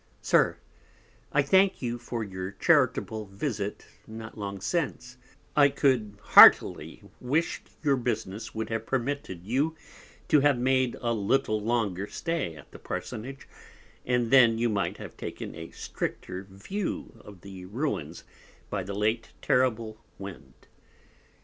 [0.23, 0.57] SIR,
[1.31, 5.17] I thank you for your charitable Visit not long since;
[5.55, 9.75] I could have heartily wish'd your Business would have permitted you
[10.27, 13.47] to have made a little longer Stay at the parsonage,
[14.03, 18.23] and then you might have taken a stricter View of the Ruins
[18.71, 20.65] by the late terrible Wind.